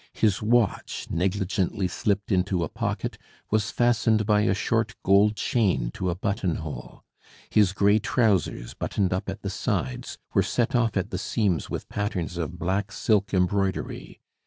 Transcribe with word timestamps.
His 0.13 0.41
watch, 0.41 1.05
negligently 1.11 1.87
slipped 1.87 2.31
into 2.31 2.63
a 2.63 2.69
pocket, 2.69 3.19
was 3.51 3.69
fastened 3.69 4.25
by 4.25 4.41
a 4.41 4.53
short 4.55 4.95
gold 5.03 5.35
chain 5.35 5.91
to 5.91 6.09
a 6.09 6.15
buttonhole. 6.15 7.03
His 7.51 7.71
gray 7.71 7.99
trousers, 7.99 8.73
buttoned 8.73 9.13
up 9.13 9.29
at 9.29 9.43
the 9.43 9.51
sides, 9.51 10.17
were 10.33 10.41
set 10.41 10.73
off 10.75 10.97
at 10.97 11.11
the 11.11 11.19
seams 11.19 11.69
with 11.69 11.87
patterns 11.87 12.37
of 12.37 12.57
black 12.57 12.91
silk 12.91 13.31
embroidery. 13.31 14.19